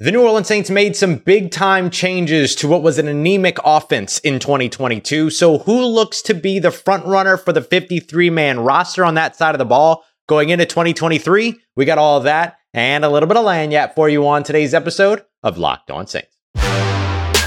[0.00, 4.18] The New Orleans Saints made some big time changes to what was an anemic offense
[4.18, 5.30] in 2022.
[5.30, 9.36] So, who looks to be the front runner for the 53 man roster on that
[9.36, 11.60] side of the ball going into 2023?
[11.76, 14.74] We got all of that and a little bit of lagniappe for you on today's
[14.74, 16.36] episode of Locked On Saints.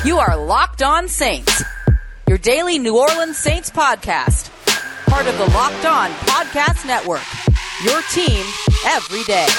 [0.05, 1.61] You are Locked On Saints,
[2.29, 4.52] your daily New Orleans Saints podcast,
[5.07, 7.27] part of the Locked On Podcast Network.
[7.84, 8.45] Your team
[8.86, 9.50] every day.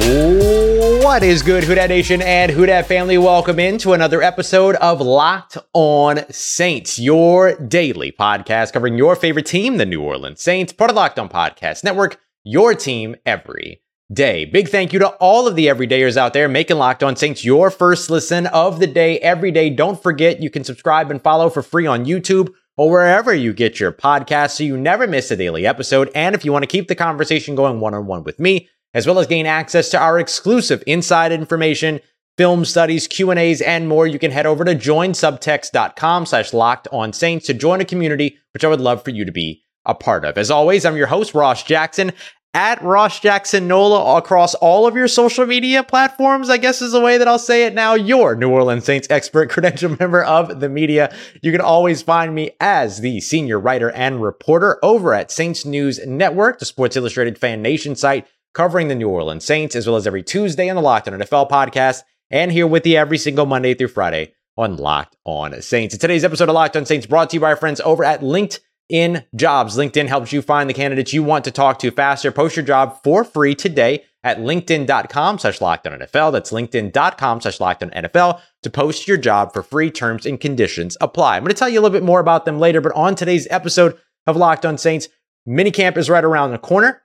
[0.00, 3.18] What is good, Who Dat Nation and Who Dat family?
[3.18, 9.76] Welcome into another episode of Locked On Saints, your daily podcast covering your favorite team,
[9.76, 13.82] the New Orleans Saints, part of Locked On Podcast Network, your team every
[14.12, 14.44] day.
[14.44, 17.70] Big thank you to all of the everydayers out there making Locked On Saints your
[17.70, 19.68] first listen of the day every day.
[19.68, 23.78] Don't forget you can subscribe and follow for free on YouTube or wherever you get
[23.78, 26.10] your podcasts so you never miss a daily episode.
[26.14, 29.06] And if you want to keep the conversation going one on one with me, as
[29.06, 32.00] well as gain access to our exclusive inside information,
[32.36, 37.46] film studies, Q&As, and more, you can head over to joinsubtext.com slash locked on saints
[37.46, 40.38] to join a community, which I would love for you to be a part of.
[40.38, 42.12] As always, I'm your host, Ross Jackson,
[42.52, 47.00] at Ross Jackson Nola across all of your social media platforms, I guess is the
[47.00, 47.94] way that I'll say it now.
[47.94, 51.14] Your New Orleans Saints expert credential member of the media.
[51.42, 56.04] You can always find me as the senior writer and reporter over at Saints News
[56.04, 60.06] Network, the Sports Illustrated Fan Nation site covering the New Orleans Saints, as well as
[60.06, 63.74] every Tuesday on the Locked On NFL podcast, and here with you every single Monday
[63.74, 65.94] through Friday on Locked On Saints.
[65.94, 68.20] And today's episode of Locked On Saints brought to you by our friends over at
[68.20, 69.76] LinkedIn Jobs.
[69.76, 72.30] LinkedIn helps you find the candidates you want to talk to faster.
[72.30, 76.32] Post your job for free today at linkedin.com slash locked on NFL.
[76.32, 79.90] That's linkedin.com slash locked on NFL to post your job for free.
[79.90, 81.36] Terms and conditions apply.
[81.36, 83.48] I'm going to tell you a little bit more about them later, but on today's
[83.50, 85.08] episode of Locked On Saints,
[85.48, 87.02] minicamp is right around the corner.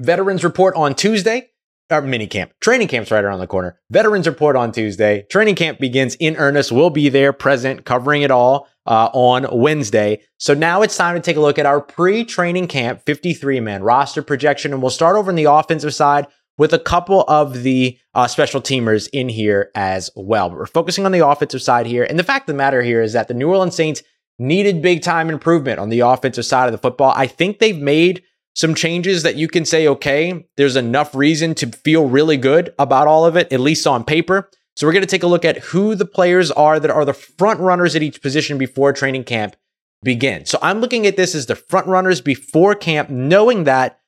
[0.00, 1.48] Veterans report on Tuesday.
[1.90, 2.52] Or mini camp.
[2.60, 3.78] Training camp's right around the corner.
[3.90, 5.26] Veterans report on Tuesday.
[5.28, 6.70] Training camp begins in earnest.
[6.70, 10.22] We'll be there present, covering it all uh, on Wednesday.
[10.38, 13.82] So now it's time to take a look at our pre training camp 53 man
[13.82, 14.72] roster projection.
[14.72, 18.60] And we'll start over on the offensive side with a couple of the uh, special
[18.60, 20.48] teamers in here as well.
[20.48, 22.04] But we're focusing on the offensive side here.
[22.04, 24.04] And the fact of the matter here is that the New Orleans Saints
[24.38, 27.12] needed big time improvement on the offensive side of the football.
[27.16, 28.22] I think they've made
[28.54, 33.06] some changes that you can say, okay, there's enough reason to feel really good about
[33.06, 34.50] all of it, at least on paper.
[34.76, 37.12] So we're going to take a look at who the players are that are the
[37.12, 39.56] front runners at each position before training camp
[40.02, 40.50] begins.
[40.50, 44.00] So I'm looking at this as the front runners before camp, knowing that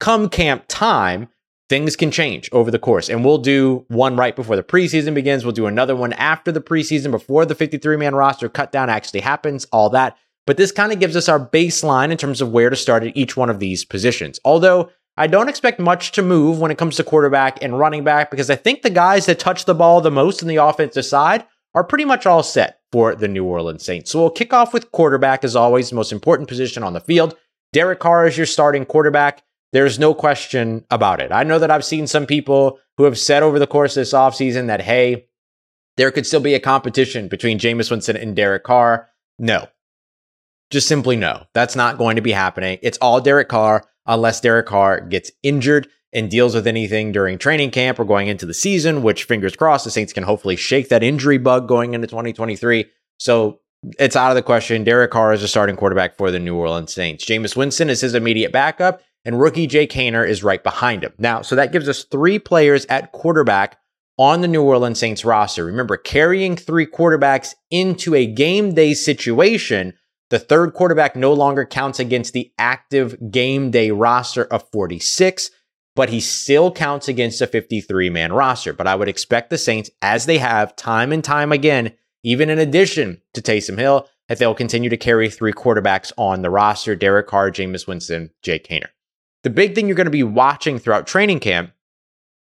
[0.00, 1.28] come camp time,
[1.68, 3.08] things can change over the course.
[3.08, 5.44] And we'll do one right before the preseason begins.
[5.44, 9.20] We'll do another one after the preseason, before the 53 man roster cut down actually
[9.20, 10.16] happens, all that.
[10.48, 13.14] But this kind of gives us our baseline in terms of where to start at
[13.14, 14.40] each one of these positions.
[14.46, 14.88] Although
[15.18, 18.48] I don't expect much to move when it comes to quarterback and running back because
[18.48, 21.44] I think the guys that touch the ball the most in the offensive side
[21.74, 24.10] are pretty much all set for the New Orleans Saints.
[24.10, 27.36] So we'll kick off with quarterback, as always, the most important position on the field.
[27.74, 29.42] Derek Carr is your starting quarterback.
[29.74, 31.30] There's no question about it.
[31.30, 34.14] I know that I've seen some people who have said over the course of this
[34.14, 35.26] offseason that, hey,
[35.98, 39.10] there could still be a competition between Jameis Winston and Derek Carr.
[39.38, 39.68] No,
[40.70, 41.44] just simply no.
[41.54, 42.78] That's not going to be happening.
[42.82, 47.70] It's all Derek Carr unless Derek Carr gets injured and deals with anything during training
[47.70, 51.02] camp or going into the season, which fingers crossed, the Saints can hopefully shake that
[51.02, 52.86] injury bug going into 2023.
[53.18, 53.60] So
[53.98, 54.84] it's out of the question.
[54.84, 57.24] Derek Carr is a starting quarterback for the New Orleans Saints.
[57.24, 61.12] Jameis Winston is his immediate backup, and rookie Jake Haener is right behind him.
[61.18, 63.78] Now, so that gives us three players at quarterback
[64.16, 65.64] on the New Orleans Saints roster.
[65.64, 69.92] Remember, carrying three quarterbacks into a game day situation
[70.30, 75.50] the third quarterback no longer counts against the active game day roster of 46,
[75.96, 78.72] but he still counts against a 53 man roster.
[78.72, 82.58] But I would expect the Saints, as they have time and time again, even in
[82.58, 87.26] addition to Taysom Hill, that they'll continue to carry three quarterbacks on the roster Derek
[87.26, 88.88] Carr, Jameis Winston, Jake Haener.
[89.44, 91.72] The big thing you're going to be watching throughout training camp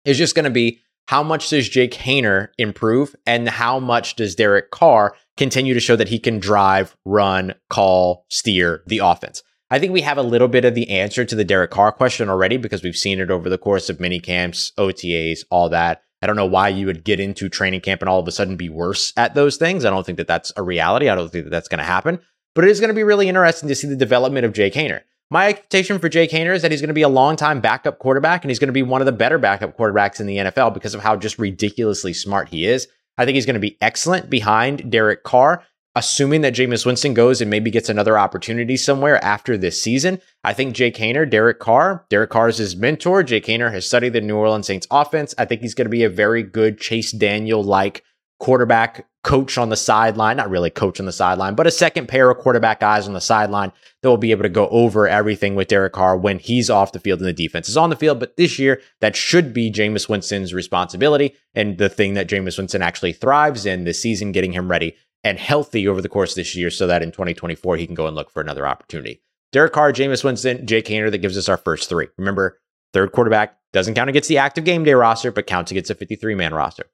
[0.05, 4.33] is just going to be how much does Jake Haener improve and how much does
[4.33, 9.43] Derek Carr continue to show that he can drive, run, call, steer the offense?
[9.71, 12.29] I think we have a little bit of the answer to the Derek Carr question
[12.29, 16.03] already because we've seen it over the course of mini camps, OTAs, all that.
[16.21, 18.57] I don't know why you would get into training camp and all of a sudden
[18.57, 19.83] be worse at those things.
[19.83, 21.09] I don't think that that's a reality.
[21.09, 22.19] I don't think that that's going to happen.
[22.53, 25.01] But it is going to be really interesting to see the development of Jake Haener.
[25.29, 28.43] My expectation for Jake Haener is that he's going to be a long-time backup quarterback
[28.43, 30.93] and he's going to be one of the better backup quarterbacks in the NFL because
[30.93, 32.87] of how just ridiculously smart he is.
[33.17, 35.63] I think he's going to be excellent behind Derek Carr.
[35.95, 40.53] assuming that Jameis Winston goes and maybe gets another opportunity somewhere after this season, I
[40.53, 43.23] think Jake Haener, Derek Carr, Derek Carr is his mentor.
[43.23, 45.33] Jake Haener has studied the New Orleans Saints offense.
[45.37, 48.03] I think he's going to be a very good Chase Daniel like
[48.39, 52.29] quarterback coach on the sideline, not really coach on the sideline, but a second pair
[52.29, 53.71] of quarterback guys on the sideline
[54.03, 56.99] that will be able to go over everything with Derek Carr when he's off the
[56.99, 58.19] field and the defense is on the field.
[58.19, 62.83] But this year, that should be Jameis Winston's responsibility and the thing that Jameis Winston
[62.83, 66.55] actually thrives in this season, getting him ready and healthy over the course of this
[66.55, 69.23] year so that in 2024 he can go and look for another opportunity.
[69.51, 72.09] Derek Carr, Jameis Winston, Jake Haener, that gives us our first three.
[72.19, 72.59] Remember,
[72.93, 76.35] third quarterback doesn't count against the active game day roster, but counts against a 53
[76.35, 76.85] man roster.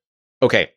[0.41, 0.71] Okay,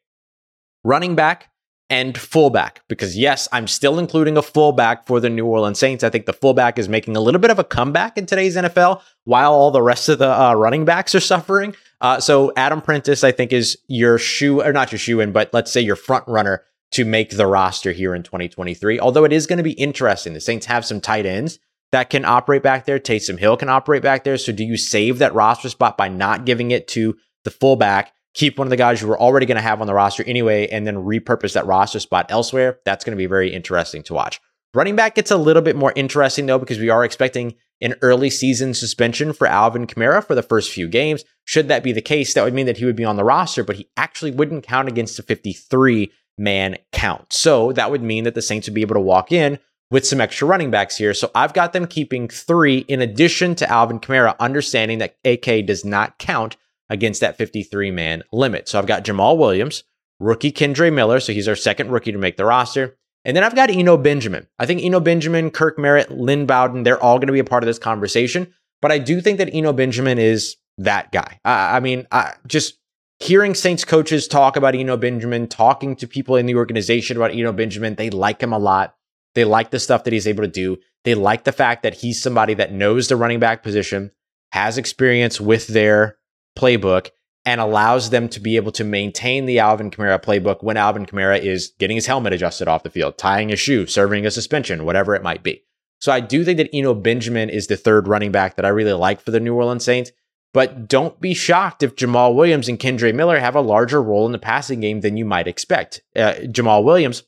[0.85, 1.51] running back
[1.91, 2.83] and fullback.
[2.89, 6.05] Because yes, I'm still including a fullback for the New Orleans Saints.
[6.05, 9.03] I think the fullback is making a little bit of a comeback in today's NFL
[9.25, 11.75] while all the rest of the uh, running backs are suffering.
[12.01, 15.51] Uh, so Adam Prentice, I think, is your shoe, or not your shoe in, but
[15.53, 19.01] let's say your front runner to make the roster here in 2023.
[19.01, 20.33] Although it is going to be interesting.
[20.33, 21.59] The Saints have some tight ends
[21.93, 22.99] that can operate back there.
[22.99, 24.39] Taysom Hill can operate back there.
[24.39, 28.59] So do you save that roster spot by not giving it to the fullback keep
[28.59, 30.87] one of the guys you were already going to have on the roster anyway, and
[30.87, 32.81] then repurpose that roster spot elsewhere.
[32.85, 34.41] That's going to be very interesting to watch.
[34.75, 38.31] Running back gets a little bit more interesting though, because we are expecting an early
[38.31, 41.25] season suspension for Alvin Kamara for the first few games.
[41.45, 43.63] Should that be the case, that would mean that he would be on the roster,
[43.63, 47.33] but he actually wouldn't count against the 53 man count.
[47.33, 49.61] So that would mean that the Saints would be able to walk in
[49.91, 51.15] with some extra running backs here.
[51.15, 55.85] So I've got them keeping three in addition to Alvin Kamara, understanding that AK does
[55.85, 56.57] not count
[56.89, 58.69] against that 53 man limit.
[58.69, 59.85] So I've got Jamaal Williams,
[60.21, 61.21] rookie Kendre Miller.
[61.21, 62.97] So he's our second rookie to make the roster.
[63.25, 64.47] And then I've got Eno Benjamin.
[64.59, 67.63] I think Eno Benjamin, Kirk Merritt, Lynn Bowden, they're all going to be a part
[67.63, 68.53] of this conversation.
[68.83, 71.41] But I do think that Eno Benjamin is that guy.
[71.45, 72.79] I, I mean, I, just
[73.19, 77.53] hearing Saints coaches talk about Eno Benjamin, talking to people in the organization about Eno
[77.53, 78.95] Benjamin, they like him a lot.
[79.35, 80.77] They like the stuff that he's able to do.
[81.05, 84.11] They like the fact that he's somebody that knows the running back position,
[84.53, 86.17] has experience with their
[86.57, 87.11] playbook
[87.45, 91.39] and allows them to be able to maintain the Alvin Kamara playbook when Alvin Kamara
[91.39, 95.15] is getting his helmet adjusted off the field, tying a shoe, serving a suspension, whatever
[95.15, 95.63] it might be.
[96.01, 98.93] So I do think that Eno Benjamin is the third running back that I really
[98.93, 100.11] like for the New Orleans Saints.
[100.53, 104.33] But don't be shocked if Jamaal Williams and Kendre Miller have a larger role in
[104.33, 106.01] the passing game than you might expect.
[106.15, 107.25] Uh, Jamaal Williams,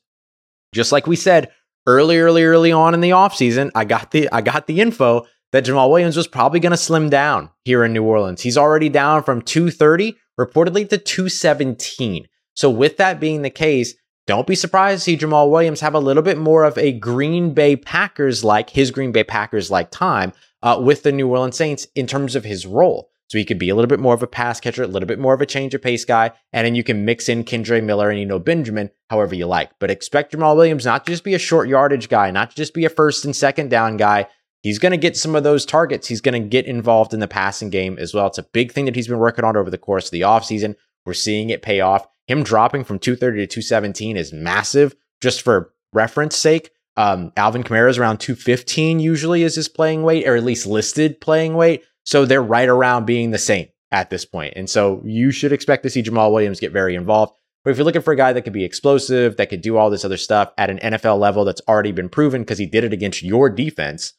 [0.73, 1.50] just like we said
[1.87, 5.64] early, early, early on in the offseason, I got the I got the info that
[5.64, 8.42] Jamaal Williams was probably going to slim down here in New Orleans.
[8.42, 12.26] He's already down from 230 reportedly to 217.
[12.52, 13.94] So with that being the case,
[14.26, 17.54] don't be surprised to see Jamaal Williams have a little bit more of a Green
[17.54, 21.86] Bay Packers like his Green Bay Packers like time uh, with the New Orleans Saints
[21.94, 23.08] in terms of his role.
[23.28, 25.18] So he could be a little bit more of a pass catcher, a little bit
[25.18, 28.10] more of a change of pace guy, and then you can mix in Kendre Miller
[28.10, 29.70] and Eno Benjamin however you like.
[29.78, 32.74] But expect Jamaal Williams not to just be a short yardage guy, not to just
[32.74, 34.26] be a first and second down guy,
[34.62, 36.08] he's going to get some of those targets.
[36.08, 38.26] He's going to get involved in the passing game as well.
[38.26, 40.76] It's a big thing that he's been working on over the course of the offseason.
[41.04, 42.06] We're seeing it pay off.
[42.26, 44.96] Him dropping from 230 to 217 is massive.
[45.20, 50.26] Just for reference sake, um, Alvin Kamara is around 215 usually is his playing weight,
[50.26, 51.84] or at least listed playing weight.
[52.04, 54.54] So they're right around being the same at this point.
[54.56, 57.32] And so you should expect to see Jamaal Williams get very involved.
[57.64, 59.90] But if you're looking for a guy that could be explosive, that could do all
[59.90, 62.92] this other stuff at an NFL level that's already been proven because he did it
[62.92, 64.12] against your defense,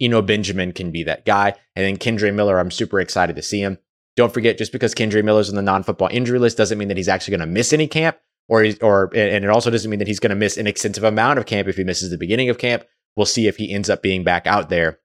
[0.00, 1.54] Eno Benjamin can be that guy.
[1.76, 3.78] And then Kendre Miller, I'm super excited to see him.
[4.16, 7.08] Don't forget, just because Kendre Miller's on the non-football injury list doesn't mean that he's
[7.08, 8.16] actually going to miss any camp,
[8.48, 11.38] or or and it also doesn't mean that he's going to miss an extensive amount
[11.38, 12.84] of camp if he misses the beginning of camp.
[13.16, 15.00] We'll see if he ends up being back out there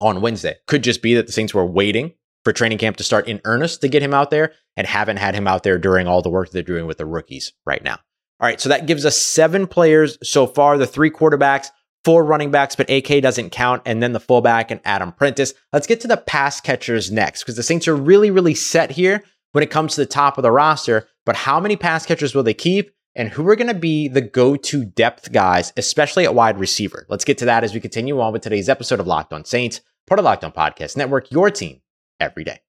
[0.00, 0.56] on Wednesday.
[0.66, 3.80] Could just be that the Saints were waiting for training camp to start in earnest
[3.80, 6.50] to get him out there and haven't had him out there during all the work
[6.50, 7.98] they're doing with the rookies right now.
[8.40, 10.78] All right, so that gives us seven players so far.
[10.78, 11.70] The three quarterbacks
[12.04, 15.54] four running backs, but AK doesn't count, and then the fullback and Adam Prentice.
[15.72, 19.22] Let's get to the pass catchers next, because the Saints are really, really set here
[19.52, 21.08] when it comes to the top of the roster.
[21.26, 22.90] But how many pass catchers will they keep?
[23.14, 27.04] And who are going to be the go to depth guys, especially at wide receiver?
[27.08, 29.80] Let's get to that as we continue on with today's episode of Locked On Saints,
[30.06, 31.80] part of Locked On Podcast Network, your team
[32.20, 32.60] every day.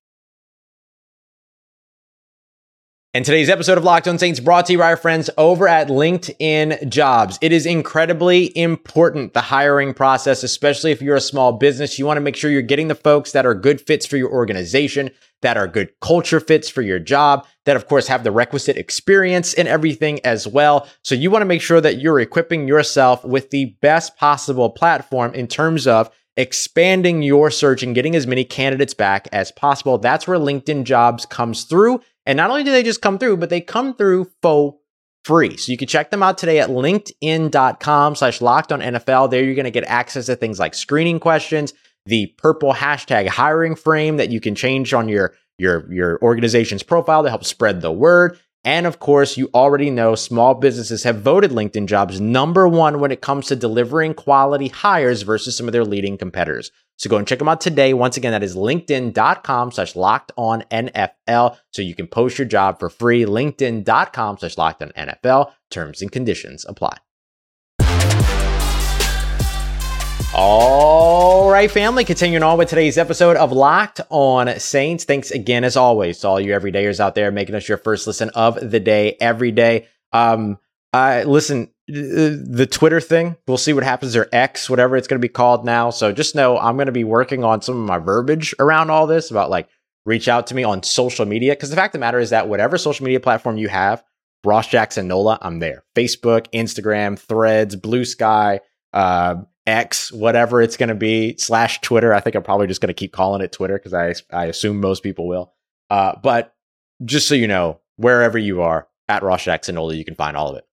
[3.15, 5.87] And today's episode of Locked On Saints brought to you by our friends over at
[5.87, 7.39] LinkedIn Jobs.
[7.41, 11.97] It is incredibly important, the hiring process, especially if you're a small business.
[11.97, 14.31] You want to make sure you're getting the folks that are good fits for your
[14.31, 15.09] organization,
[15.41, 19.55] that are good culture fits for your job, that of course have the requisite experience
[19.55, 20.87] and everything as well.
[21.01, 25.33] So you want to make sure that you're equipping yourself with the best possible platform
[25.33, 29.97] in terms of expanding your search and getting as many candidates back as possible.
[29.97, 33.49] That's where LinkedIn Jobs comes through and not only do they just come through, but
[33.49, 34.77] they come through for
[35.25, 35.57] free.
[35.57, 39.31] So you can check them out today at linkedin.com slash locked on NFL.
[39.31, 41.73] There you're going to get access to things like screening questions,
[42.05, 47.23] the purple hashtag hiring frame that you can change on your your your organization's profile
[47.23, 48.37] to help spread the word.
[48.63, 53.11] And of course, you already know small businesses have voted LinkedIn jobs number one when
[53.11, 56.71] it comes to delivering quality hires versus some of their leading competitors.
[56.99, 57.93] So go and check them out today.
[57.93, 61.57] Once again, that is linkedin.com slash locked on NFL.
[61.71, 63.23] So you can post your job for free.
[63.23, 65.53] LinkedIn.com slash locked on NFL.
[65.71, 66.97] Terms and conditions apply.
[70.33, 75.05] All right, family, continuing on with today's episode of Locked on Saints.
[75.05, 78.29] Thanks again, as always, to all you everydayers out there making us your first listen
[78.31, 79.87] of the day every day.
[80.11, 80.59] Um,
[80.91, 85.25] uh, listen, the Twitter thing, we'll see what happens, or X, whatever it's going to
[85.25, 85.89] be called now.
[85.89, 89.07] So just know I'm going to be working on some of my verbiage around all
[89.07, 89.67] this about like
[90.05, 91.53] reach out to me on social media.
[91.53, 94.03] Because the fact of the matter is that whatever social media platform you have,
[94.43, 95.83] Ross Jackson Nola, I'm there.
[95.95, 98.61] Facebook, Instagram, Threads, Blue Sky,
[98.93, 102.13] uh, X, whatever it's going to be, slash Twitter.
[102.13, 104.79] I think I'm probably just going to keep calling it Twitter because I, I assume
[104.79, 105.53] most people will.
[105.89, 106.55] Uh, but
[107.03, 110.49] just so you know, wherever you are at Ross Jackson Nola, you can find all
[110.49, 110.65] of it.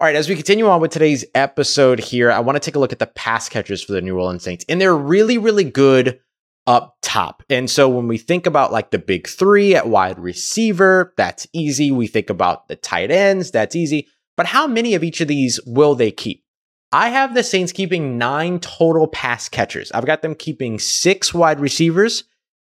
[0.00, 2.78] All right, as we continue on with today's episode here, I want to take a
[2.78, 4.64] look at the pass catchers for the New Orleans Saints.
[4.68, 6.20] And they're really, really good
[6.68, 7.42] up top.
[7.50, 11.90] And so when we think about like the big three at wide receiver, that's easy.
[11.90, 14.06] We think about the tight ends, that's easy.
[14.36, 16.44] But how many of each of these will they keep?
[16.92, 19.90] I have the Saints keeping nine total pass catchers.
[19.90, 22.22] I've got them keeping six wide receivers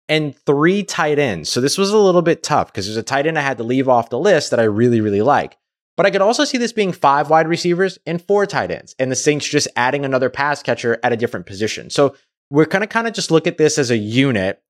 [0.08, 1.48] and three tight ends.
[1.48, 3.62] So this was a little bit tough because there's a tight end I had to
[3.62, 5.56] leave off the list that I really, really like.
[6.00, 9.12] But I could also see this being five wide receivers and four tight ends, and
[9.12, 11.90] the Saints just adding another pass catcher at a different position.
[11.90, 12.16] So
[12.48, 14.62] we're going to kind of just look at this as a unit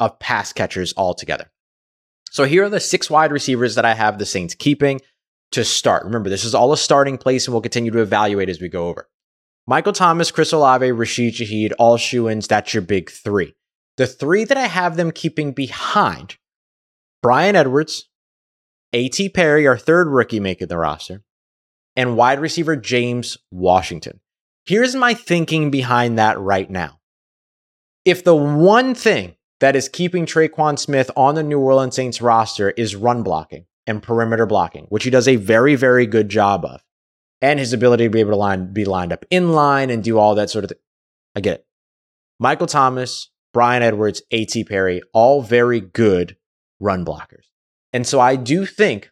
[0.00, 1.50] of pass catchers altogether.
[2.30, 5.02] So here are the six wide receivers that I have the Saints keeping
[5.52, 6.06] to start.
[6.06, 8.88] Remember, this is all a starting place and we'll continue to evaluate as we go
[8.88, 9.10] over.
[9.66, 12.48] Michael Thomas, Chris Olave, Rashid Shaheed, all shoe ins.
[12.48, 13.54] That's your big three.
[13.98, 16.38] The three that I have them keeping behind
[17.20, 18.07] Bryan Edwards,
[18.92, 19.28] A.T.
[19.30, 21.22] Perry, our third rookie making the roster,
[21.96, 24.20] and wide receiver James Washington.
[24.64, 27.00] Here's my thinking behind that right now.
[28.04, 32.70] If the one thing that is keeping Tre'Quan Smith on the New Orleans Saints roster
[32.70, 36.84] is run blocking, and perimeter blocking, which he does a very, very good job of,
[37.40, 40.18] and his ability to be able to line, be lined up in line and do
[40.18, 40.78] all that sort of thing.
[41.34, 41.66] I get it.
[42.38, 44.64] Michael Thomas, Bryan Edwards, A.T.
[44.64, 46.36] Perry, all very good
[46.78, 47.46] run blockers.
[47.92, 49.10] And so I do think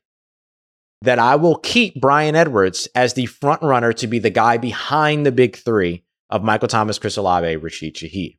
[1.03, 5.25] that I will keep Bryan Edwards as the front runner to be the guy behind
[5.25, 8.39] the big three of Michael Thomas, Chris Olave, Rashid Shaheed.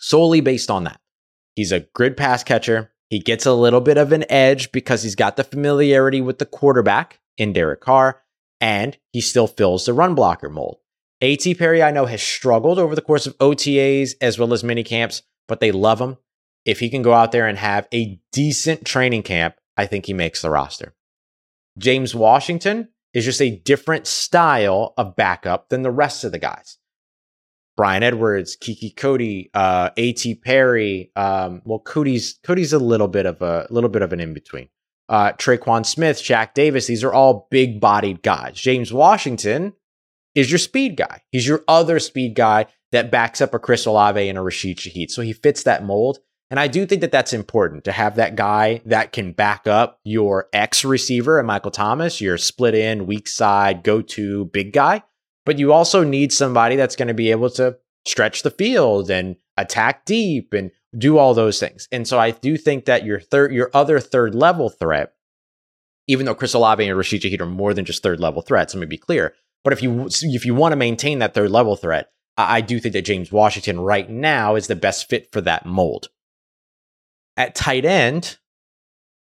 [0.00, 1.00] Solely based on that.
[1.54, 2.92] He's a good pass catcher.
[3.08, 6.46] He gets a little bit of an edge because he's got the familiarity with the
[6.46, 8.22] quarterback in Derek Carr,
[8.60, 10.78] and he still fills the run blocker mold.
[11.20, 11.54] A.T.
[11.56, 15.22] Perry, I know, has struggled over the course of OTAs as well as mini camps,
[15.48, 16.16] but they love him.
[16.64, 20.12] If he can go out there and have a decent training camp, I think he
[20.12, 20.94] makes the roster.
[21.78, 26.78] James Washington is just a different style of backup than the rest of the guys.
[27.76, 30.34] Bryan Edwards, Keke Coutee, uh, A.T.
[30.36, 31.10] Perry.
[31.16, 34.68] Um, well, Cody's Coutee's a little bit of a little bit of an in between.
[35.08, 36.86] Uh, Tre'Quan Smith, Shaq Davis.
[36.86, 38.60] These are all big bodied guys.
[38.60, 39.72] James Washington
[40.34, 41.22] is your speed guy.
[41.30, 45.10] He's your other speed guy that backs up a Chris Olave and a Rashid Shaheed.
[45.10, 46.18] So he fits that mold.
[46.50, 50.00] And I do think that that's important to have that guy that can back up
[50.02, 55.04] your X receiver and Michael Thomas, your split in, weak side, go to big guy
[55.50, 57.76] but you also need somebody that's going to be able to
[58.06, 61.88] stretch the field and attack deep and do all those things.
[61.92, 65.12] And so I do think that your third, your other third level threat,
[66.06, 68.80] even though Chris Olave and Rashid Shaheed are more than just third level threats, let
[68.80, 69.34] me be clear.
[69.62, 72.94] But if you if you want to maintain that third level threat, I do think
[72.94, 76.08] that James Washington right now is the best fit for that mold.
[77.36, 78.38] At tight end,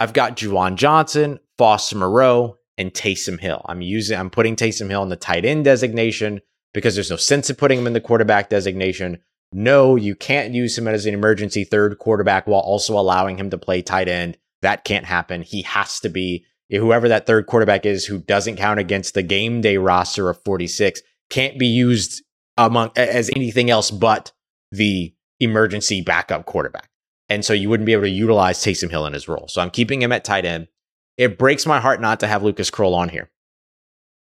[0.00, 3.64] I've got Juwan Johnson, Foster Moreau, and Taysom Hill.
[3.66, 6.40] I'm using I'm putting Taysom Hill in the tight end designation
[6.72, 9.20] because there's no sense in putting him in the quarterback designation.
[9.52, 13.58] No, you can't use him as an emergency third quarterback while also allowing him to
[13.58, 14.36] play tight end.
[14.62, 15.42] That can't happen.
[15.42, 19.60] He has to be whoever that third quarterback is who doesn't count against the game
[19.60, 21.00] day roster of 46
[21.30, 22.22] can't be used
[22.56, 24.32] among as anything else but
[24.70, 26.90] the emergency backup quarterback.
[27.28, 29.48] And so you wouldn't be able to utilize Taysom Hill in his role.
[29.48, 30.68] So I'm keeping him at tight end.
[31.16, 33.30] It breaks my heart not to have Lucas Krull on here.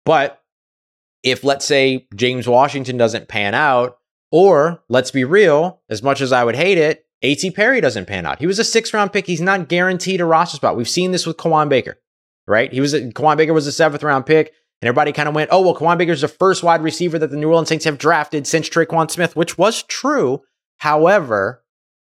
[0.04, 0.42] But
[1.22, 3.98] if, let's say, James Washington doesn't pan out,
[4.32, 7.50] or let's be real, as much as I would hate it, A.T.
[7.52, 8.38] Perry doesn't pan out.
[8.38, 9.26] He was a six round pick.
[9.26, 10.76] He's not guaranteed a roster spot.
[10.76, 11.98] We've seen this with Kawaan Baker.
[12.46, 12.72] right?
[12.72, 15.50] He was a, Kawaan Baker was a seventh round pick, and everybody kind of went,
[15.52, 18.46] "Oh well, Kawaan Baker's the first wide receiver that the New Orleans Saints have drafted
[18.46, 20.42] since Tre'Quan Smith," which was true.
[20.78, 21.62] However,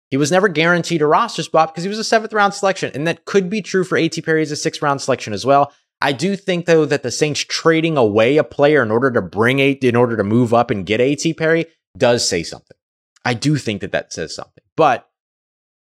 [0.09, 3.05] he was never guaranteed a roster spot because he was a seventh round selection, and
[3.07, 4.21] that could be true for A.T.
[4.21, 5.71] Perry as a sixth round selection as well.
[6.01, 9.59] I do think though that the Saints trading away a player in order to bring
[9.59, 11.33] eight, in order to move up and get A.T.
[11.33, 11.65] Perry
[11.97, 12.77] does say something.
[13.25, 15.09] I do think that that says something, but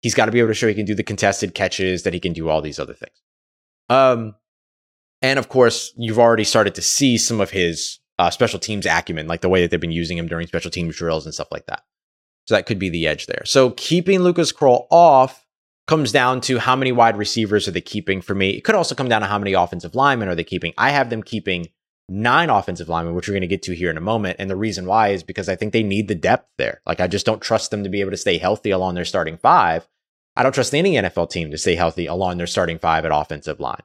[0.02, 2.20] he's got to be able to show he can do the contested catches, that he
[2.20, 3.22] can do all these other things.
[3.90, 4.36] Um,
[5.22, 9.28] and of course, you've already started to see some of his uh, special teams acumen,
[9.28, 11.66] like the way that they've been using him during special teams drills and stuff like
[11.66, 11.82] that.
[12.48, 13.44] So that could be the edge there.
[13.46, 15.46] So keeping Lucas Krull off
[15.88, 18.52] comes down to how many wide receivers are they keeping for me.
[18.52, 20.74] It could also come down to how many offensive linemen are they keeping.
[20.78, 21.68] I have them keeping
[22.08, 24.38] nine offensive linemen, which we're going to get to here in a moment.
[24.40, 26.82] And the reason why is because I think they need the depth there.
[26.86, 29.38] Like I just don't trust them to be able to stay healthy along their starting
[29.38, 29.88] five.
[30.36, 33.60] I don't trust any NFL team to stay healthy along their starting five at offensive
[33.60, 33.82] line.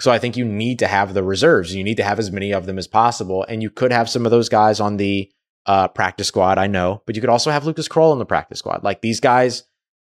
[0.00, 1.74] So I think you need to have the reserves.
[1.74, 3.44] You need to have as many of them as possible.
[3.48, 5.30] And you could have some of those guys on the
[5.66, 8.58] uh, practice squad, I know, but you could also have Lucas Krull on the practice
[8.58, 8.82] squad.
[8.82, 9.64] Like these guys,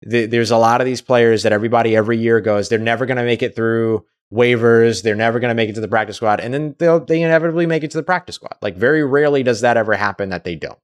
[0.09, 3.17] th- there's a lot of these players that everybody every year goes, they're never going
[3.17, 5.03] to make it through waivers.
[5.03, 6.39] They're never going to make it to the practice squad.
[6.39, 8.57] And then they'll, they inevitably make it to the practice squad.
[8.61, 10.79] Like very rarely does that ever happen that they don't.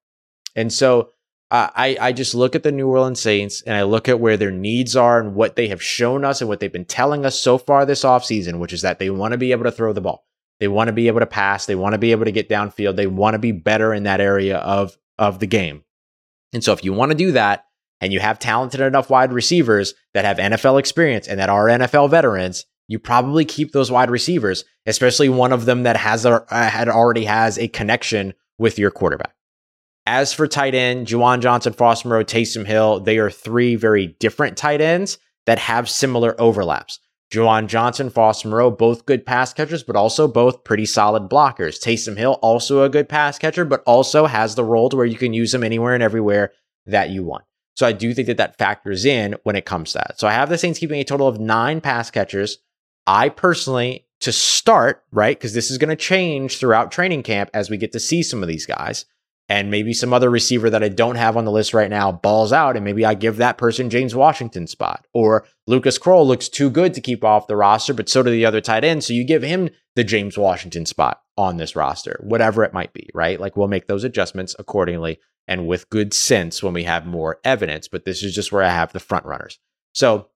[0.56, 1.10] And so
[1.52, 4.38] uh, I, I just look at the New Orleans Saints and I look at where
[4.38, 7.40] their needs are and what they have shown us and what they've been telling us
[7.40, 10.02] so far this offseason, which is that they want to be able to throw the
[10.02, 10.26] ball.
[10.60, 11.66] They want to be able to pass.
[11.66, 12.96] They want to be able to get downfield.
[12.96, 15.84] They want to be better in that area of, of the game.
[16.54, 17.66] And so if you want to do that
[18.02, 22.10] and you have talented enough wide receivers that have NFL experience and that are NFL
[22.10, 26.70] veterans, you probably keep those wide receivers, especially one of them that has a, uh,
[26.70, 29.34] had already has a connection with your quarterback.
[30.08, 34.58] As for tight end, Juwan Johnson, Foster Moreau, Taysom Hill, they are three very different
[34.58, 37.00] tight ends that have similar overlaps.
[37.32, 41.80] Juwan Johnson, Foster Moreau, both good pass catchers, but also both pretty solid blockers.
[41.80, 45.18] Taysom Hill, also a good pass catcher, but also has the role to where you
[45.18, 46.54] can use him anywhere and everywhere
[46.88, 47.44] that you want.
[47.76, 50.20] So I do think that that factors in when it comes to that.
[50.20, 52.58] So I have the Saints keeping a total of nine pass catchers.
[53.06, 57.70] I personally, to start, right, because this is going to change throughout training camp as
[57.70, 59.06] we get to see some of these guys
[59.50, 62.54] and maybe some other receiver that I don't have on the list right now balls
[62.54, 65.08] out, and maybe I give that person James Washington spot.
[65.12, 68.46] Or Lucas Krull looks too good to keep off the roster, but so do the
[68.46, 69.08] other tight ends.
[69.08, 73.10] So you give him the James Washington spot on this roster, whatever it might be,
[73.14, 73.40] right?
[73.40, 77.88] Like we'll make those adjustments accordingly and with good sense when we have more evidence.
[77.88, 79.58] But this is just where I have the front runners.
[79.94, 80.28] So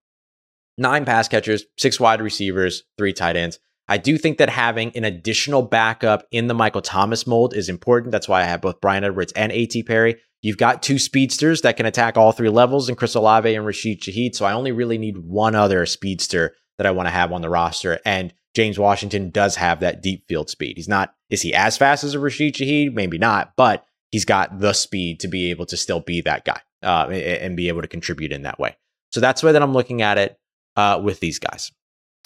[0.77, 3.59] nine pass catchers, six wide receivers, three tight ends.
[3.87, 8.11] I do think that having an additional backup in the Michael Thomas mold is important.
[8.11, 9.83] That's why I have both Bryan Edwards and A.T.
[9.83, 10.15] Perry.
[10.41, 14.01] You've got two speedsters that can attack all three levels in Chris Olave and Rashid
[14.01, 14.35] Shaheed.
[14.35, 17.49] So I only really need one other speedster that I want to have on the
[17.49, 17.99] roster.
[18.05, 20.77] And James Washington does have that deep field speed.
[20.77, 22.93] He's not, is he as fast as a Rashid Shaheed?
[22.93, 26.61] Maybe not, but he's got the speed to be able to still be that guy
[26.83, 28.75] uh, and be able to contribute in that way.
[29.11, 30.37] So that's the way that I'm looking at it
[30.75, 31.71] uh, with these guys.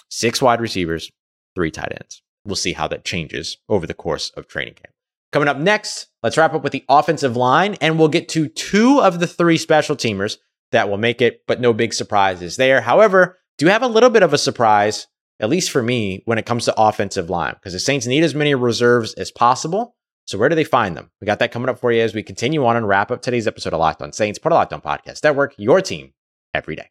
[0.09, 1.11] Six wide receivers,
[1.57, 2.21] three tight ends.
[2.45, 4.93] We'll see how that changes over the course of training camp.
[5.33, 9.01] Coming up next, let's wrap up with the offensive line, and we'll get to two
[9.01, 10.37] of the three special teamers
[10.71, 12.81] that will make it, but no big surprises there.
[12.81, 15.07] However, do have a little bit of a surprise,
[15.39, 18.35] at least for me, when it comes to offensive line, because the Saints need as
[18.35, 19.95] many reserves as possible.
[20.25, 21.09] So where do they find them?
[21.19, 23.47] We got that coming up for you as we continue on and wrap up today's
[23.47, 26.13] episode of Locked On Saints, part of Locked On Podcast Network, your team
[26.53, 26.89] every day.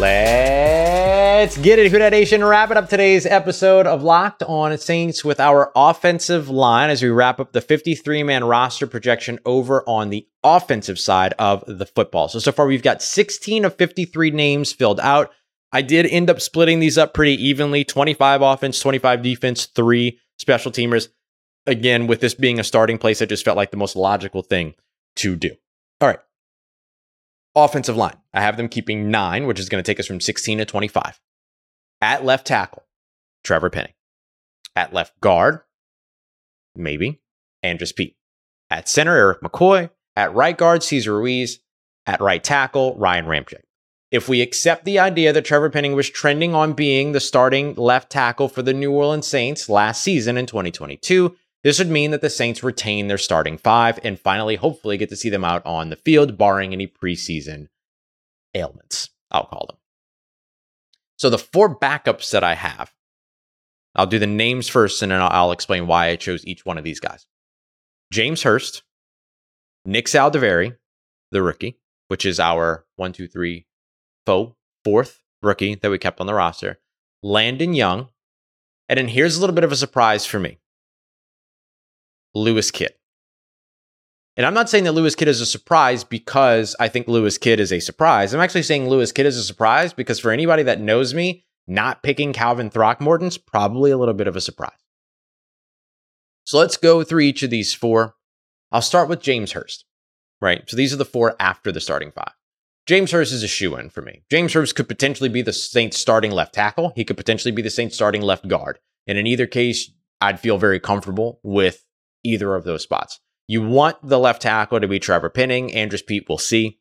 [0.00, 2.44] Let's get it, Who Nation.
[2.44, 7.40] Wrapping up today's episode of Locked On Saints with our offensive line as we wrap
[7.40, 12.28] up the 53 man roster projection over on the offensive side of the football.
[12.28, 15.32] So, so far we've got 16 of 53 names filled out.
[15.72, 20.70] I did end up splitting these up pretty evenly 25 offense, 25 defense, three special
[20.70, 21.08] teamers.
[21.66, 24.74] Again, with this being a starting place, it just felt like the most logical thing
[25.16, 25.56] to do.
[26.00, 26.20] All right.
[27.54, 28.16] Offensive line.
[28.32, 31.20] I have them keeping nine, which is going to take us from 16 to 25.
[32.00, 32.84] At left tackle,
[33.42, 33.94] Trevor Penning.
[34.76, 35.60] At left guard,
[36.76, 37.20] maybe,
[37.62, 38.16] Andrus Peat.
[38.70, 39.90] At center, Erik McCoy.
[40.14, 41.60] At right guard, Cesar Ruiz.
[42.06, 43.62] At right tackle, Ryan Ramczyk.
[44.10, 48.10] If we accept the idea that Trevor Penning was trending on being the starting left
[48.10, 52.30] tackle for the New Orleans Saints last season in 2022, this would mean that the
[52.30, 55.96] Saints retain their starting five and finally, hopefully, get to see them out on the
[55.96, 57.68] field, barring any preseason
[58.54, 59.78] ailments, I'll call them.
[61.16, 62.92] So, the four backups that I have,
[63.94, 66.78] I'll do the names first and then I'll, I'll explain why I chose each one
[66.78, 67.26] of these guys
[68.12, 68.82] James Hurst,
[69.84, 70.76] Nick Saldiveri,
[71.32, 73.66] the rookie, which is our one, two, three,
[74.26, 76.78] four, fourth rookie that we kept on the roster,
[77.22, 78.08] Landon Young,
[78.88, 80.58] and then here's a little bit of a surprise for me
[82.38, 82.92] Lewis Kidd.
[84.36, 87.58] And I'm not saying that Lewis Kidd is a surprise because I think Lewis Kidd
[87.58, 88.32] is a surprise.
[88.32, 92.02] I'm actually saying Lewis Kidd is a surprise because for anybody that knows me, not
[92.02, 94.78] picking Calvin Throckmorton's probably a little bit of a surprise.
[96.44, 98.14] So let's go through each of these four.
[98.70, 99.84] I'll start with James Hurst,
[100.40, 100.62] right?
[100.70, 102.32] So these are the four after the starting five.
[102.86, 104.22] James Hurst is a shoe in for me.
[104.30, 106.92] James Hurst could potentially be the Saints starting left tackle.
[106.96, 108.78] He could potentially be the Saints starting left guard.
[109.06, 111.84] And in either case, I'd feel very comfortable with
[112.24, 113.20] either of those spots.
[113.46, 115.72] You want the left tackle to be Trevor Penning.
[115.74, 116.78] Andrus Peat, we'll see.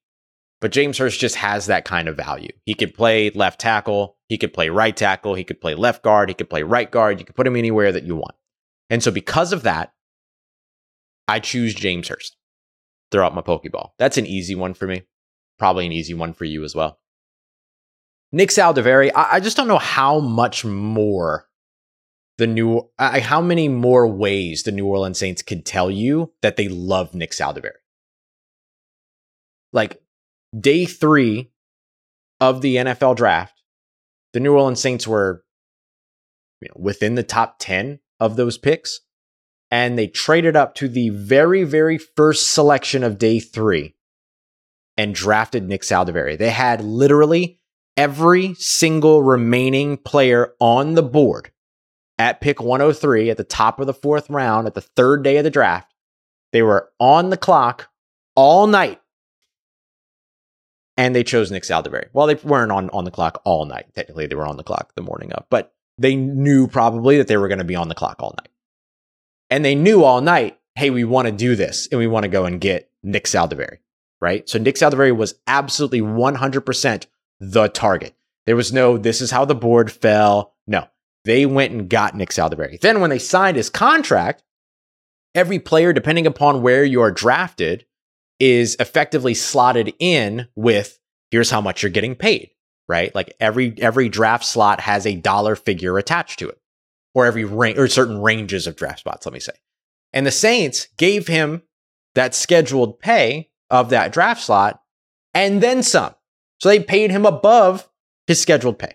[0.60, 2.52] But James Hurst just has that kind of value.
[2.66, 4.18] He could play left tackle.
[4.28, 5.36] He could play right tackle.
[5.36, 6.30] He could play left guard.
[6.30, 7.20] He could play right guard.
[7.20, 8.36] You could put him anywhere that you want.
[8.90, 9.94] And so, because of that,
[11.28, 12.36] I choose James Hurst.
[13.12, 13.92] Throw out my Pokeball.
[14.00, 15.04] That's an easy one for me.
[15.60, 17.00] Probably an easy one for you as well.
[18.32, 21.48] Nick Saldiveri, I, I just don't know how much more
[22.38, 26.68] the new how many more ways the New Orleans Saints could tell you that they
[26.68, 27.72] love Nick Saldiveri.
[29.74, 30.02] Like
[30.58, 31.52] day 3
[32.40, 33.62] of the NFL draft,
[34.34, 35.44] the New Orleans Saints were
[36.62, 39.02] you know, within the top 10 of those picks
[39.70, 43.96] and they traded up to the very very first selection of day 3
[44.96, 46.38] and drafted Nick Saldiveri.
[46.38, 47.60] They had literally
[47.96, 51.52] every single remaining player on the board
[52.18, 55.44] at pick 103 at the top of the fourth round at the third day of
[55.44, 55.94] the draft.
[56.52, 57.90] They were on the clock
[58.36, 59.02] all night.
[60.96, 62.08] And they chose Nick Saldiveri.
[62.14, 63.86] Well, they weren't on, on the clock all night.
[63.94, 67.38] Technically, they were on the clock the morning of, but they knew probably that they
[67.38, 68.50] were going to be on the clock all night.
[69.50, 72.30] And they knew all night, hey, we want to do this and we want to
[72.30, 73.78] go and get Nick Saldiveri,
[74.20, 74.48] right?
[74.50, 77.06] So Nick Saldiveri was absolutely 100%
[77.40, 78.16] the target.
[78.46, 80.56] There was no, this is how the board fell.
[80.66, 80.88] No,
[81.28, 82.80] they went and got Nick Saldiveri.
[82.80, 84.44] Then when they signed his contract,
[85.36, 87.86] every player, depending upon where you're drafted,
[88.40, 90.98] is effectively slotted in with
[91.30, 92.52] here's how much you're getting paid,
[92.88, 93.14] right?
[93.14, 96.60] Like every every draft slot has a dollar figure attached to it,
[97.14, 99.26] or every range or certain ranges of draft spots.
[99.26, 99.54] Let me say,
[100.14, 101.62] and the Saints gave him
[102.16, 104.82] that scheduled pay of that draft slot
[105.34, 106.16] and then some.
[106.62, 107.90] So they paid him above
[108.28, 108.94] his scheduled pay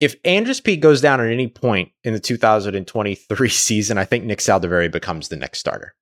[0.00, 4.38] if Andrus Peat goes down at any point in the 2023 season, I think Nick
[4.38, 5.94] Saldiveri becomes the next starter,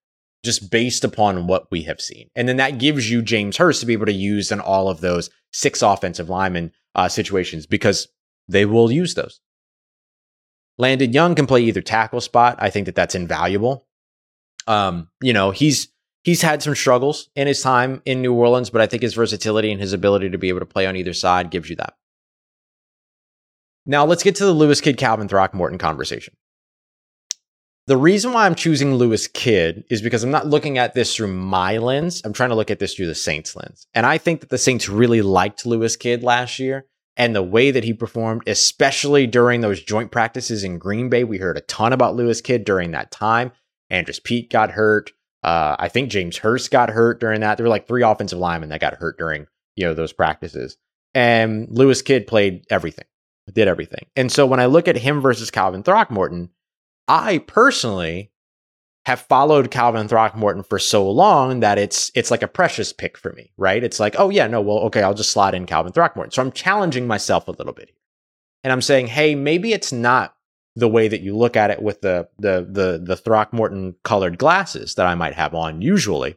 [0.44, 2.30] just based upon what we have seen.
[2.36, 5.00] And then that gives you James Hurst to be able to use in all of
[5.00, 8.08] those six offensive lineman uh, situations because
[8.46, 9.40] they will use those.
[10.78, 12.56] Landon Young can play either tackle spot.
[12.60, 13.86] I think that that's invaluable.
[14.68, 15.88] Um, you know, he's
[16.22, 19.72] he's had some struggles in his time in New Orleans, but I think his versatility
[19.72, 21.94] and his ability to be able to play on either side gives you that.
[23.90, 26.36] Now let's get to the Lewis Kidd Calvin Throckmorton conversation.
[27.86, 31.32] The reason why I'm choosing Lewis Kidd is because I'm not looking at this through
[31.32, 32.20] my lens.
[32.22, 33.86] I'm trying to look at this through the Saints lens.
[33.94, 36.84] And I think that the Saints really liked Lewis Kidd last year
[37.16, 41.24] and the way that he performed, especially during those joint practices in Green Bay.
[41.24, 43.52] We heard a ton about Lewis Kidd during that time.
[43.88, 45.12] Andrus Peat got hurt.
[45.42, 47.56] Uh, I think James Hurst got hurt during that.
[47.56, 49.46] There were like three offensive linemen that got hurt during
[49.76, 50.76] you know those practices.
[51.14, 53.06] And Lewis Kidd played everything
[53.52, 54.06] did everything.
[54.16, 56.50] And so when I look at him versus Calvin Throckmorton,
[57.06, 58.30] I personally
[59.06, 63.32] have followed Calvin Throckmorton for so long that it's it's like a precious pick for
[63.32, 63.82] me, right?
[63.82, 66.30] It's like, oh yeah, no, well, okay, I'll just slot in Calvin Throckmorton.
[66.30, 67.96] So I'm challenging myself a little bit here.
[68.64, 70.34] And I'm saying, hey, maybe it's not
[70.76, 74.94] the way that you look at it with the the the the Throckmorton colored glasses
[74.96, 76.36] that I might have on usually.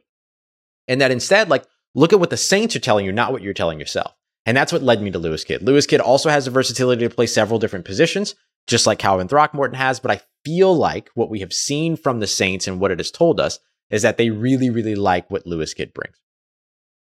[0.87, 3.53] And that instead, like, look at what the Saints are telling you, not what you're
[3.53, 4.13] telling yourself.
[4.45, 5.61] And that's what led me to Lewis Kidd.
[5.61, 8.35] Lewis Kidd also has the versatility to play several different positions,
[8.67, 9.99] just like Calvin Throckmorton has.
[9.99, 13.11] But I feel like what we have seen from the Saints and what it has
[13.11, 13.59] told us
[13.91, 16.15] is that they really, really like what Lewis Kidd brings.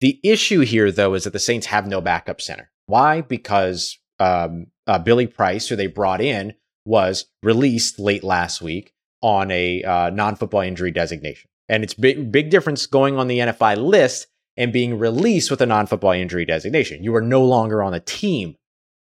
[0.00, 2.70] The issue here, though, is that the Saints have no backup center.
[2.86, 3.22] Why?
[3.22, 8.92] Because um, uh, Billy Price, who they brought in, was released late last week
[9.22, 13.78] on a uh, non-football injury designation, and it's big, big difference going on the NFI
[13.78, 17.02] list and being released with a non football injury designation.
[17.02, 18.56] You are no longer on a team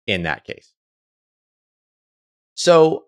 [0.06, 0.74] in that case.
[2.56, 3.06] So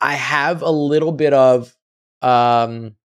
[0.00, 1.74] I have a little bit of,
[2.20, 2.96] um,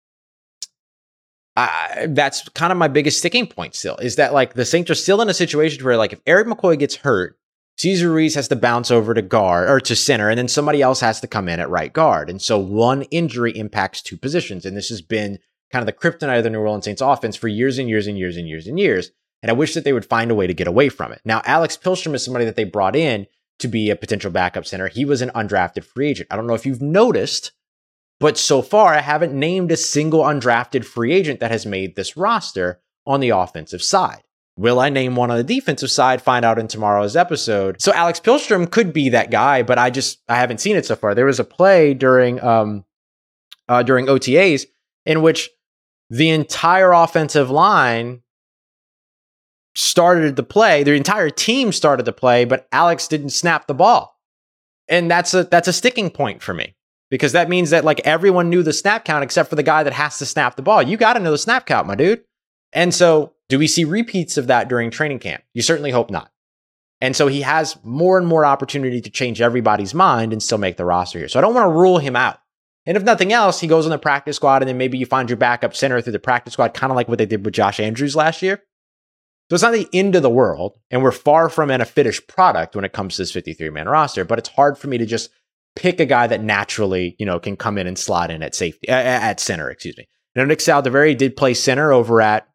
[1.56, 4.94] I, that's kind of my biggest sticking point still is that like the Saints are
[4.94, 7.38] still in a situation where like if Erik McCoy gets hurt,
[7.76, 11.00] Cesar Ruiz has to bounce over to guard or to center, and then somebody else
[11.00, 12.28] has to come in at right guard.
[12.28, 14.66] And so one injury impacts two positions.
[14.66, 15.38] And this has been
[15.70, 18.18] kind of the kryptonite of the New Orleans Saints offense for years and years and
[18.18, 19.10] years and years and years.
[19.42, 21.20] And I wish that they would find a way to get away from it.
[21.24, 23.26] Now, Alex Pihlstrom is somebody that they brought in
[23.60, 24.88] to be a potential backup center.
[24.88, 26.28] He was an undrafted free agent.
[26.30, 27.52] I don't know if you've noticed,
[28.20, 32.16] but so far I haven't named a single undrafted free agent that has made this
[32.16, 34.22] roster on the offensive side.
[34.56, 36.20] Will I name one on the defensive side?
[36.20, 37.80] Find out in tomorrow's episode.
[37.80, 40.96] So Alex Pihlstrom could be that guy, but I just I haven't seen it so
[40.96, 41.14] far.
[41.14, 42.84] There was a play during um
[43.68, 44.66] uh, during OTAs
[45.06, 45.48] in which
[46.10, 48.22] the entire offensive line
[49.74, 50.82] started the play.
[50.82, 54.18] The entire team started the play, but Alex didn't snap the ball,
[54.88, 56.74] and that's a that's a sticking point for me
[57.10, 59.92] because that means that like everyone knew the snap count except for the guy that
[59.92, 60.82] has to snap the ball.
[60.82, 62.22] You got to know the snap count, my dude.
[62.72, 65.42] And so do we see repeats of that during training camp?
[65.54, 66.30] You certainly hope not.
[67.00, 70.76] And so he has more and more opportunity to change everybody's mind and still make
[70.76, 71.28] the roster here.
[71.28, 72.40] So I don't want to rule him out.
[72.88, 75.28] And if nothing else, he goes on the practice squad and then maybe you find
[75.28, 77.78] your backup center through the practice squad, kind of like what they did with Josh
[77.78, 78.62] Andrews last year.
[79.50, 82.28] So it's not the end of the world, and we're far from an a finished
[82.28, 85.06] product when it comes to this 53 man roster, but it's hard for me to
[85.06, 85.30] just
[85.76, 88.88] pick a guy that naturally, you know, can come in and slot in at safety,
[88.88, 90.08] at center, excuse me.
[90.34, 92.48] Now, Nick Saldiveri did play center over at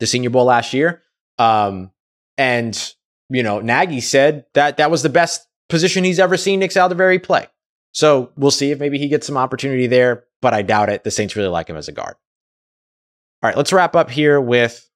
[0.00, 1.02] the Senior Bowl last year.
[1.38, 1.92] Um,
[2.36, 2.94] and,
[3.30, 7.22] you know, Nagy said that that was the best position he's ever seen Nick Saldiveri
[7.22, 7.48] play.
[7.96, 11.02] So we'll see if maybe he gets some opportunity there, but I doubt it.
[11.02, 12.16] The Saints really like him as a guard.
[13.42, 14.86] All right, let's wrap up here with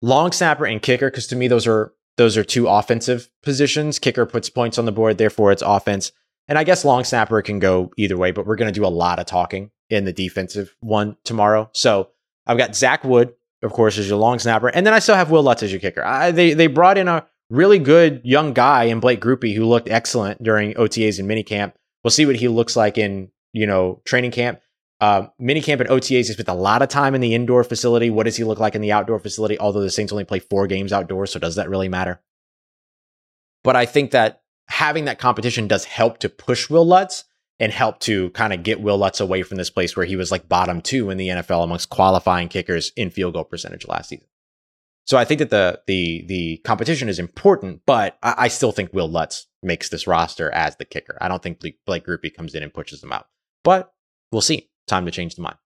[0.00, 4.00] long snapper and kicker, because to me, those are those are two offensive positions.
[4.00, 6.10] Kicker puts points on the board, therefore it's offense.
[6.48, 8.88] And I guess long snapper can go either way, but we're going to do a
[8.88, 11.70] lot of talking in the defensive one tomorrow.
[11.72, 12.08] So
[12.48, 14.66] I've got Zach Wood, of course, as your long snapper.
[14.66, 16.04] And then I still have Wil Lutz as your kicker.
[16.04, 19.88] I, they, they brought in a really good young guy in Blake Grupe who looked
[19.88, 21.74] excellent during OTAs and minicamp.
[22.02, 24.60] We'll see what he looks like in, you know, training camp.
[25.00, 28.08] Uh, minicamp and OTAs, he spent a lot of time in the indoor facility.
[28.08, 29.58] What does he look like in the outdoor facility?
[29.58, 32.20] Although the Saints only play four games outdoors, so does that really matter?
[33.64, 37.24] But I think that having that competition does help to push Wil Lutz
[37.58, 40.30] and help to kind of get Wil Lutz away from this place where he was
[40.30, 44.26] like bottom two in the NFL amongst qualifying kickers in field goal percentage last season.
[45.04, 48.92] So I think that the the the competition is important, but I, I still think
[48.92, 51.18] Wil Lutz makes this roster as the kicker.
[51.20, 53.26] I don't think Blake Grupe comes in and pushes them out,
[53.64, 53.92] but
[54.30, 54.68] we'll see.
[54.88, 55.56] Time to change the mind.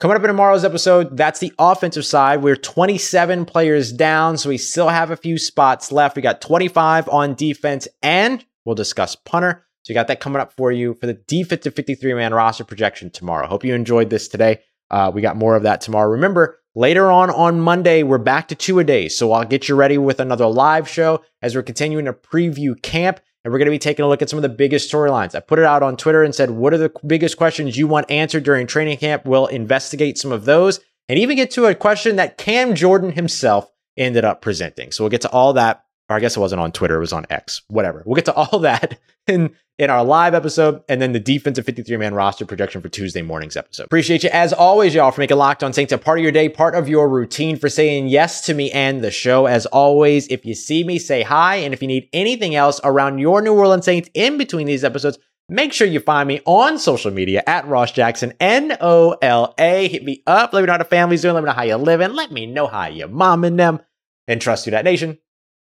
[0.00, 2.40] Coming up in tomorrow's episode, that's the offensive side.
[2.42, 6.14] We're 27 players down, so we still have a few spots left.
[6.14, 9.66] We got 25 on defense, and we'll discuss punter.
[9.82, 13.10] So you got that coming up for you for the defensive 53 man roster projection
[13.10, 13.48] tomorrow.
[13.48, 14.60] Hope you enjoyed this today.
[14.90, 16.10] Uh, we got more of that tomorrow.
[16.10, 19.08] Remember, later on on Monday, we're back to two a day.
[19.08, 23.18] So I'll get you ready with another live show as we're continuing to preview camp.
[23.42, 25.34] And we're going to be taking a look at some of the biggest storylines.
[25.34, 28.08] I put it out on Twitter and said, what are the biggest questions you want
[28.08, 29.24] answered during training camp?
[29.24, 33.68] We'll investigate some of those and even get to a question that Cam Jordan himself
[33.96, 34.92] ended up presenting.
[34.92, 37.12] So we'll get to all that or I guess it wasn't on Twitter, it was
[37.12, 38.02] on X, whatever.
[38.06, 41.96] We'll get to all that in, in our live episode and then the defensive 53
[41.96, 43.84] man roster projection for Tuesday morning's episode.
[43.84, 46.48] Appreciate you as always, y'all, for making Locked On Saints a part of your day,
[46.48, 49.46] part of your routine, for saying yes to me and the show.
[49.46, 51.56] As always, if you see me, say hi.
[51.56, 55.18] And if you need anything else around your New Orleans Saints in between these episodes,
[55.50, 59.88] Make sure you find me on social media at Ross Jackson, N O L A.
[59.88, 60.52] Hit me up.
[60.52, 61.34] Let me know how the family's doing.
[61.34, 62.12] Let me know how you're living.
[62.12, 63.80] Let me know how your mom and them.
[64.26, 65.16] And trust you, that nation.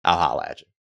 [0.03, 0.67] I'll holla at you.